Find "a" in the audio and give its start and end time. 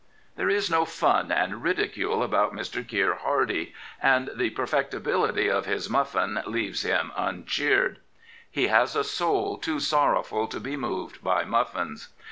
8.95-9.03